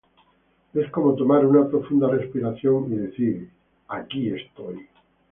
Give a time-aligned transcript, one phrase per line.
[0.73, 3.51] Es como tomar una profunda respiración y decir:
[3.89, 4.87] 'Aquí estoy.